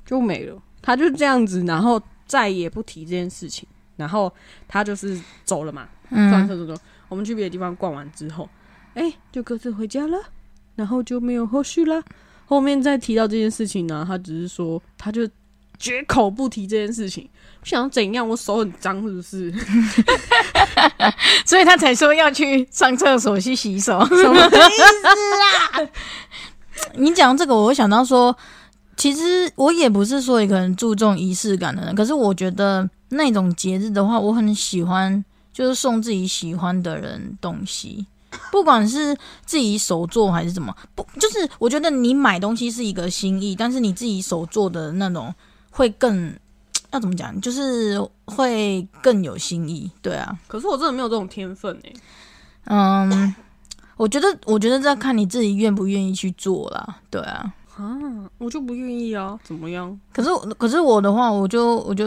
[0.07, 4.32] 就没了，他就这样子，然后再也不提这件事情，然后
[4.66, 6.80] 他就是走了嘛，上嗯，厕所之后，
[7.11, 8.48] 我们去别的地方逛完之后，
[8.94, 10.16] 哎、就各自回家了，
[10.76, 12.02] 然后就没有后续了。
[12.46, 15.28] 后面再提到这件事情呢，他只是说，他就
[15.78, 17.28] 绝口不提这件事情。
[17.61, 18.26] 我想怎样？
[18.26, 19.52] 我手很脏是不是？
[21.44, 24.02] 所以他才说要去上厕所去洗手。
[24.06, 25.88] 什么意思啊？
[26.96, 28.34] 你讲这个，我会想到说，
[28.96, 38.07] 其实我也不是说一个人注重仪式感的人，可是我觉得那种节日的话，我很喜欢，就是送自己喜欢的人东西。
[38.53, 39.16] 不管是
[39.47, 45.35] 自己手做还是怎么，不就是我觉得你买东西是一个心意，但是你自己手做的那种
[45.71, 46.35] 会更
[46.92, 50.38] 要怎么讲，就是会更有新意，对啊。
[50.47, 51.92] 可是我真的没有这种天分哎、
[52.64, 53.35] 嗯，
[53.97, 57.53] 我觉得，我觉得这要看你自己愿不愿意去做啦，对啊。
[57.79, 57.95] 啊，
[58.38, 59.97] 我就不愿意啊，怎么样？
[60.12, 62.07] 可是，可是我的话，我就，我就，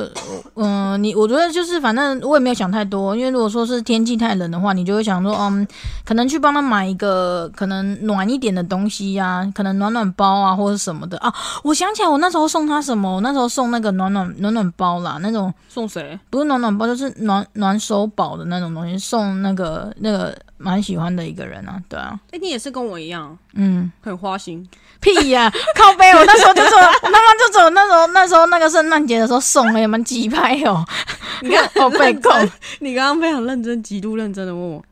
[0.55, 5.65] 嗯、你，我觉得就是，反正我也没有想太多，因为如果说是天气太冷的话，你就会想说，嗯，
[6.03, 11.33] 可能去帮他买一个可能暖一点的东西呀、可能暖暖包啊，或者什么的啊。
[11.63, 13.15] 我想起来，我那时候送他什么？
[13.15, 16.19] 我那时候送那个暖暖暖暖包啦，那种送谁？
[16.29, 23.91] 不是暖暖包，就是暖暖手宝的那种东西，送那个那个蛮喜欢的一个人啊，对啊，哎、你也是跟我一样，嗯。
[24.01, 24.67] 很花心。
[24.99, 26.11] 屁呀、靠背！
[26.11, 30.85] 我那时候就走，我他妈就走那时候那时候那个圣诞节的时候送了也蛮鸡拍哦，
[31.41, 32.31] 你看， 我被控。
[32.79, 34.83] 你刚刚非常认真、极度认真的问我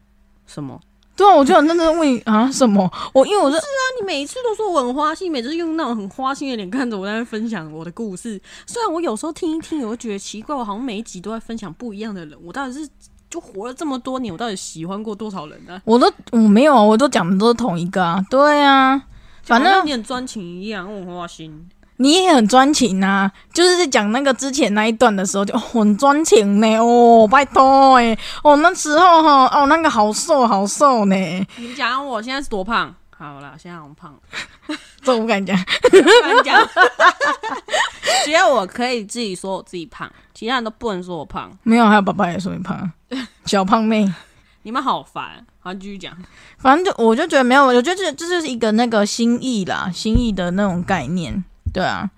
[0.48, 0.80] 什么？
[1.16, 2.90] 对啊，我就很认真问你啊什么？
[3.14, 3.62] 我因为我是啊
[4.00, 8.42] 你每一次都说我很花心，每次用那种很花心的脸看着我在那分享我的故事。
[8.66, 12.36] 虽然我有时候听一听，我会觉得奇怪，我好像每一集都在分享不一样的人。
[12.42, 12.90] 我到底是
[13.30, 19.02] 就活了这么多年，我到底喜欢过多少人呢、我都我没有啊，我都讲的都是同一个啊，对啊，
[19.44, 21.70] 反正你很专情一样，我很花心。
[22.02, 26.78] 你也很专情啊，就是在讲那个之前那一段的时候就、哦很专情呢。
[26.78, 31.16] 哦，拜托哎，哦那时候哈，哦那个好瘦好瘦呢，
[31.58, 32.96] 你讲我现在是多胖？
[33.20, 34.18] 好了，现在很胖，
[35.04, 35.58] 这我不敢讲。
[35.92, 36.70] 不敢讲。
[38.24, 41.52] 只要我可以自己说我自己胖，其他人都不能说我胖。
[41.64, 42.90] 没有，还有爸爸也说你胖，
[43.46, 44.10] 小胖妹。
[44.62, 46.16] 你们好烦，好继续讲。
[46.58, 52.10] 反正就我就觉得没有，我觉得这这就是一个那个心意啦，心意的那种概念，对啊。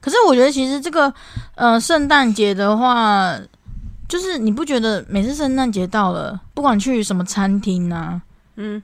[0.00, 1.12] 可是我觉得其实这个
[1.56, 3.36] 呃圣诞节的话，
[4.08, 8.22] 就是你不觉得每次圣诞节到了，不管去什么餐厅啊，
[8.54, 8.80] 嗯，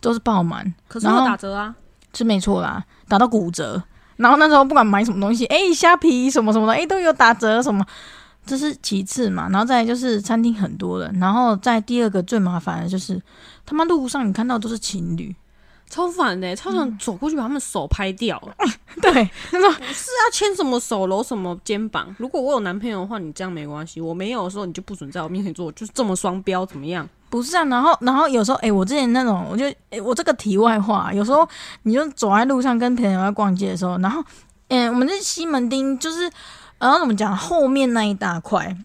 [0.00, 1.74] 都是爆满，可是我然后打折啊。
[2.14, 3.82] 是没错啦，打到骨折。
[4.16, 7.84] 然后那时候不管买什么东西，哎，虾皮什么什么的，哎，都有打折什么。
[8.46, 13.20] 这是其次嘛，然后再来就是餐厅很多人，然后在第二个最麻烦的就是
[13.66, 15.34] 他妈路上你看到都是情侣，
[15.90, 18.40] 超烦的，超想走过去把他们手拍掉。
[19.02, 19.12] 对，
[19.50, 22.14] 他说不是啊，牵什么手，搂什么肩膀。
[22.18, 27.06] 如果我有男朋友的话，你这样没关系；我没有的时候，你就不准在我面前做，就是这么双标，怎么样？
[27.28, 31.46] 不是啊，然后然后有时候，哎、我之前那种，我就，哎、我这个题外话，有时候
[31.82, 34.22] 你就走在路上跟朋友在逛街的时候，然后，
[34.68, 36.30] 嗯、我们在西门町，就是，
[36.78, 38.76] 然后怎么讲，后面那一大块，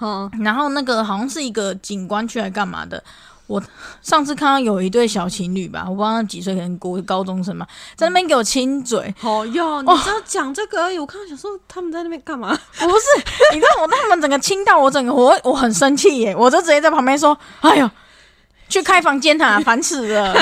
[0.00, 3.02] 嗯，然后那个好像是一个景观区来干嘛的。
[3.50, 3.60] 我
[4.00, 9.12] 上次看到有一对小情侣吧，我不知道他几岁，可能国高中生嘛，在那边给我亲嘴。
[9.18, 10.98] 好哟，你哦只要讲这个而已。
[10.98, 12.56] 我刚刚想说他们在那边干嘛？
[12.78, 13.06] 不是，
[13.52, 17.90] 你知道我他们整个亲到我整个我我很生气耶，我就直接在旁边说：“哎呦，
[18.68, 20.32] 去开房间啊，烦死了，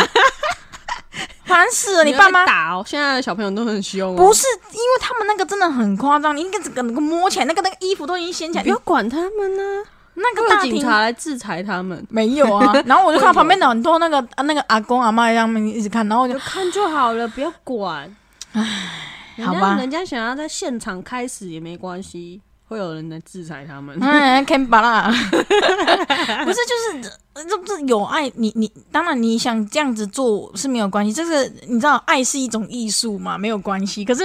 [1.47, 2.05] 烦死了！
[2.05, 2.85] 你爸妈打哦！
[2.87, 9.83] 现在的小朋友都很凶、哦，不是因为他们那个真的很夸张，你应该整个那个摸起来，那个那个衣服都已经掀起来，不要管他们呢、
[10.21, 12.73] 那个大警察来制裁他们， 没有啊。
[12.87, 18.15] 然后我就看到旁边的很多那个啊那个阿公阿妈他们一直看，然后我就就看就好了，不要管。
[18.53, 18.65] 唉，
[19.45, 23.99] 好吧人家想要在现场开始也没关系，会有人来制裁他们。
[24.03, 34.05] 哎，看吧啦， 不是就是呃这不是有爱，你你当然你想这样子做是没有关系，这是你知道爱是一种艺术嘛，没有关系。
[34.05, 34.25] 可是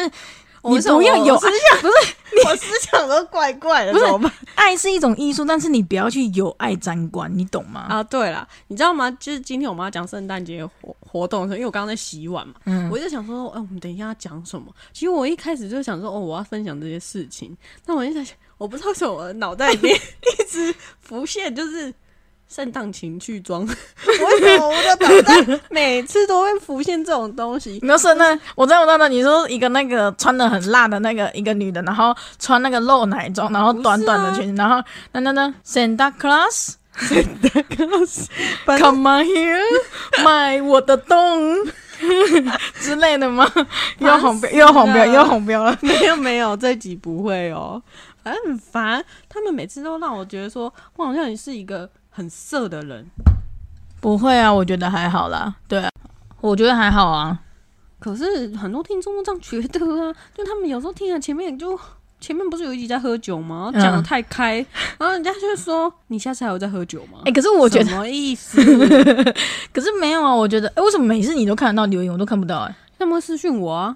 [0.64, 1.94] 你不要有思想，不是
[2.48, 7.82] 我思想都怪怪的，不是怎么办爱是一种艺术，但是你不要去有爱沾光，你懂吗？
[7.90, 8.04] 啊？
[8.04, 9.12] 对了，你知道吗？
[9.20, 14.74] 就是今天我们要讲圣诞节活活动的时候，因为我刚刚在洗碗嘛，嗯我就想说，哎、我们等一下要讲什么？
[14.94, 17.56] 其实我一开始就想说，哦，我要分享这些事情。
[17.86, 19.94] 但我就在想，我不知道为什么我的脑袋里面
[20.40, 21.94] 一直浮现就是
[22.54, 27.80] 圣诞情趣装，为什么我的脑袋每次都会浮现这种东西？
[27.82, 39.60] 你说圣诞，我知道，我知道，你说一个那个穿的很辣的那个一个女的，然后穿那个露奶装，然后短短的裙子，然后那那那 Santa Claus，Santa Claus，Come on here
[40.24, 41.58] 买我的洞
[42.76, 43.52] 之类的吗？
[43.98, 45.76] 又要红标，又要红标，又要红标了。
[45.82, 47.82] 没有没有，这集不会哦。
[48.24, 53.06] 反正很烦，他们每次都让我觉得说，我好像也是一个很色的人。
[54.00, 55.54] 不会啊，我觉得还好啦。
[55.68, 55.90] 对啊，
[56.40, 57.40] 我觉得还好啊。
[58.00, 61.80] 可是很多听众都这样觉得啊，就他们有时候听了前面就
[62.20, 63.72] 前面不是有一集在喝酒吗？
[63.74, 64.56] 嗯讲的太开，
[64.98, 67.20] 然后人家就说你下次还有在喝酒吗？
[67.26, 68.62] 哎、可是我觉得，什么意思？
[69.74, 70.34] 可是没有啊。
[70.36, 73.96] 我觉得，哎、为什么每次你都看得到留言，我都看不到、哎，他们会私讯我啊，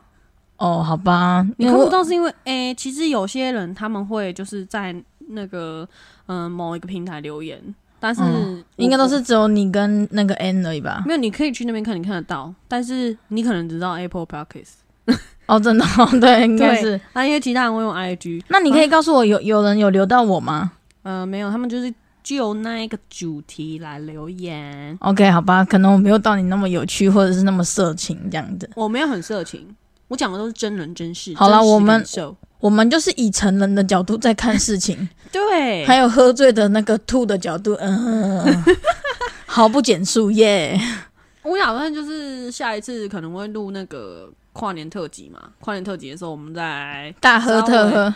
[0.55, 4.95] 哦，好吧，你看不到是因为，诶、其实有些人他们会就是在
[5.29, 5.85] 那个
[6.27, 7.61] 嗯、呃某一个平台留言，
[7.99, 11.03] 但是嗯应该都是只有你跟那个 N 而已吧？
[11.05, 16.99] 没有，你可以去那边看，你看得到，但是你可能只知道 Apple Podcast，哦，真的、 哦，对，应该是。
[17.13, 20.71] 那因为其他人会用 IG，那你可以告诉我有有人有留到我吗
[21.03, 24.97] 呃，没有，他们就是就那一个主题来留言。
[24.99, 28.69] ？OK，好吧，可能我没有到你那么有趣，或者是那么色情这样子。
[28.75, 29.65] 我没有很色情，
[30.09, 31.33] 我讲的都是真人真事。
[31.35, 32.03] 好了我们
[32.59, 38.63] 我们就是以成人的角度在看事情， 对，还有喝醉的那个吐的角度，嗯，
[39.45, 40.79] 毫不减速耶。
[41.43, 48.13] 我打算就是下一次可能会录那个跨年特辑嘛，跨年特辑的时候我们再大喝特喝，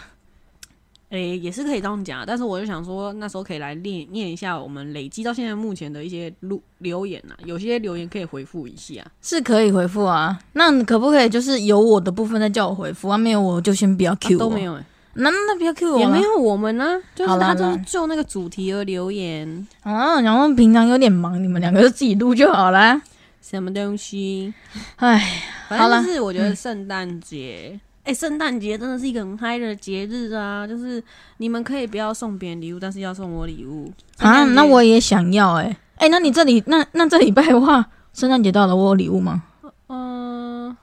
[1.11, 9.05] 诶、也是可以这样讲，但是我就想说，那时候可以来念念一下我们累积到现在目前的一些录留言啊，有些留言可以回复一下。
[9.21, 10.39] 是可以回复啊。
[10.53, 13.17] 那可不可以就是有我的部分再叫我回复啊？
[13.17, 14.45] 没有我就先不要 Q 我。
[14.45, 14.85] 啊、都没有、欸，
[15.15, 20.21] 那那不要 Q 我了也没有我们呢、就是他就是那就那个主题而留言，啊。
[20.21, 23.01] 然后平常有点忙，你们两个就自己录就好啦。
[23.41, 24.53] 什么东西？
[24.95, 30.65] 哎，反正就是我觉得圣诞节，哎、圣诞节真的是一个很嗨的节日啊！
[30.65, 31.01] 就是
[31.37, 39.43] 你们可以不要送别人礼物，但是要送我礼物啊，那我也想要哎、欸、哎、那你这里那那这礼拜的话，圣诞节到了，我有礼物吗？
[39.87, 40.75] 嗯、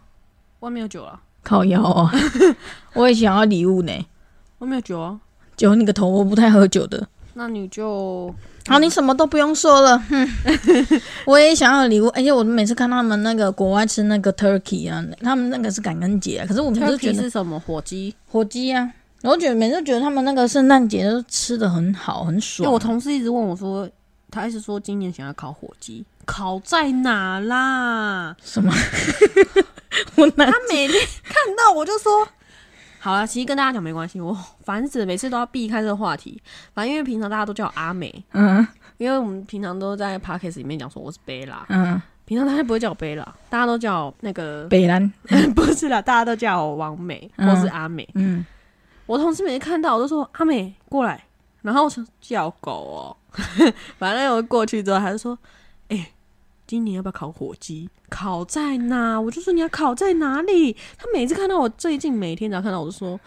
[0.60, 2.12] 外面有酒了，靠腰啊！
[2.94, 3.92] 我也想要礼物呢。
[4.58, 5.18] 我没有酒啊，
[5.56, 7.08] 酒你个头，我不太喝酒的。
[7.38, 8.34] 那你就
[8.66, 9.96] 好，你什么都不用说了。
[9.96, 10.28] 哼，
[11.24, 18.12] 我也想要礼物，而且我每次看他们那个国外吃那个 turkey 啊，他们那个是感恩节啊，可是我们是觉得是什么火鸡？
[18.26, 18.90] 火鸡啊，
[19.22, 22.70] 我觉得每次觉得他们那个圣诞节都吃的很好，很爽。
[22.70, 23.88] 我同事一直问我说，
[24.32, 28.36] 他一直说今年想要烤火鸡，烤在哪啦？
[28.42, 28.74] 什么？
[30.16, 32.26] 我哪他每天看到我就说，
[32.98, 36.40] 好了，其实跟大家讲没关系，我烦死了，每次都要避开这个话题。
[36.74, 38.66] 反正因为平常大家都叫我阿美，嗯。
[38.98, 45.08] 因为我们平常都在 podcast 里面讲说我是贝拉，嗯，平常大家不会叫我贝拉，大家都叫那个北兰，
[45.54, 48.08] 不是啦，大家都叫我王美或是阿美。
[48.14, 48.44] 嗯，
[49.06, 51.22] 我同事每次看到我都说阿美过来，
[51.62, 53.16] 然后我说叫狗哦，
[53.98, 55.48] 反正我过去之后，他就说，哎、
[56.68, 57.88] 今年要不要烤火鸡？
[58.10, 59.18] 烤在哪？
[59.18, 60.76] 我就说你要烤在哪里？
[60.98, 63.18] 他每次看到我，最近每天只要看到我就说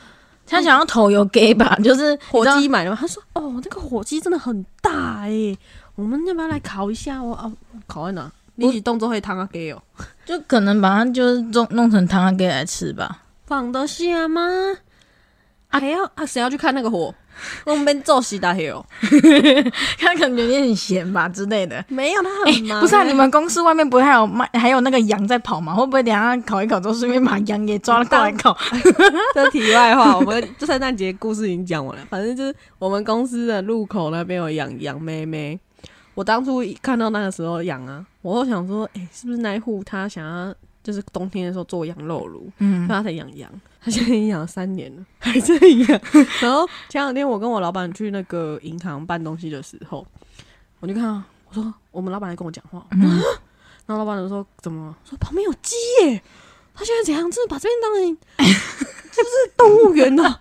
[0.46, 2.98] 他想要头油给吧，就是火鸡买了吗？
[3.02, 5.58] 他说哦，那个火鸡真的很大哎、
[5.96, 7.22] 我们要不要来烤一下？
[7.22, 7.52] 我哦，
[7.88, 8.32] 烤在哪？
[8.54, 9.82] 你一起动作会汤啊给哦，
[10.24, 13.24] 就可能把它就是弄弄成汤啊给来吃吧。
[13.48, 14.44] 放得下吗？
[15.68, 16.24] 还要啊？
[16.26, 17.16] 谁要去看那个火？
[17.66, 18.86] 我们被揍死大黑哦！
[20.00, 21.84] 他可能有点闲吧之类的。
[21.88, 25.74] 没有，他很忙、不是啊，欸你们公司外面不会还有卖，还有那个羊在跑吗？
[25.74, 28.58] 会不会等一下烤一烤之后，顺便把羊也抓了过来烤？
[29.34, 32.06] 这题外话，我们这圣诞节故事已经讲完了。
[32.10, 35.60] 反正就是我们公司的路口那边有养羊妹妹。
[36.14, 40.54] 我当初一看到那个时候养啊，我都想说，哎、是不是那一户他想要
[40.84, 43.50] 就是冬天的时候做羊肉炉，嗯所以他才养羊。
[43.84, 46.02] 他现在已经养了三年了， 还在养。
[46.42, 50.06] 然后前两天我跟我老板去那个银行办东西的时候，
[50.80, 53.20] 我就看到我说我们老板来跟我讲话，嗯
[53.88, 54.98] 然后老板就说怎么了？
[55.04, 56.22] 说旁边有鸡耶，
[56.76, 57.30] 他现在怎样？
[57.32, 58.46] 真的把这边当成
[59.12, 60.40] 是不是动物园呢？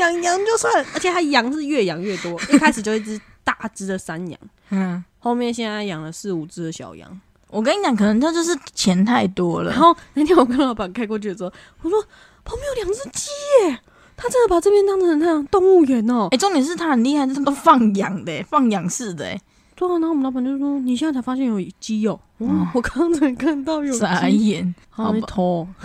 [0.00, 4.40] 养羊就算，而且他羊是越养越多，一开始就一只大只的山羊，
[4.70, 7.20] 嗯，后面现在养了四五只的小羊。
[7.48, 9.80] 我跟你讲，可能他就是钱太多了然。
[9.80, 12.02] 后那天我跟老板开过去的时候，我说
[12.46, 13.28] 旁边有两只鸡
[13.64, 13.78] 耶，
[14.16, 16.38] 他真的把这边当成那样动物园哦哎、。
[16.38, 19.40] 重点是他很厉害，他都放养的、放养式的、欸，
[19.74, 24.74] 对啊，然后我们老板就说：“你现在才发现有鸡哦。”哦，我刚才看到有傻鸡，眼。
[24.90, 25.66] 好好吧头。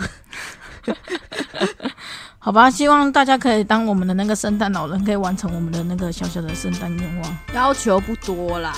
[2.38, 8.72] 好吧，希望大家可以当我们的那个圣诞老人，可以完成我们的那个小小的圣诞愿望，要求不多啦，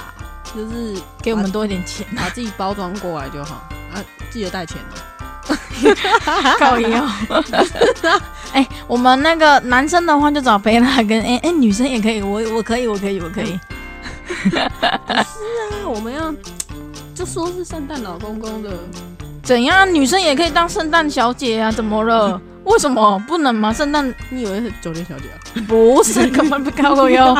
[0.54, 2.06] 就是给我们多一点钱。
[2.14, 3.54] 把自己包装过来就好
[3.94, 5.13] 啊，记得带钱哦。
[6.58, 7.06] 靠腰。
[8.52, 13.58] 哎、我们那个男生的话就找贝拉跟哎哎、女生也可以，我我可以，我可以，我可以。
[14.50, 16.32] 是啊，我们要
[17.14, 18.70] 就说是圣诞老公公的，
[19.42, 19.92] 怎样？
[19.92, 21.70] 女生也可以当圣诞小姐啊？
[21.72, 22.40] 怎么了？
[22.64, 23.72] 为什么不能吗？
[23.72, 25.36] 圣诞你以为是酒店小姐啊？
[25.68, 27.36] 不是，根本不靠我哟。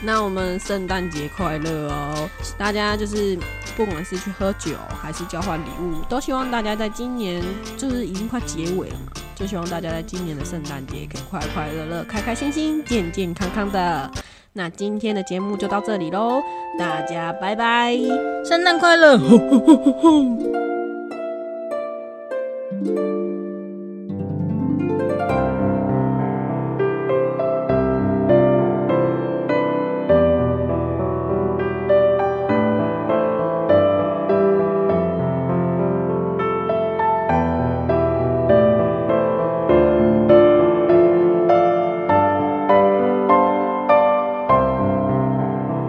[0.00, 2.28] 那我们圣诞节快乐哦！
[2.58, 3.38] 大家就是
[3.76, 7.42] 不管是去喝酒还是交换礼物，都希望大家在今年
[7.76, 14.10] 就是已经快结尾了嘛，就希望大家在今年的圣诞节可以快快乐乐、开开心心、健健康康的。
[14.52, 16.40] 那今天的节目就到这里喽，
[16.78, 17.96] 大家拜拜。
[18.44, 19.18] 圣诞快乐！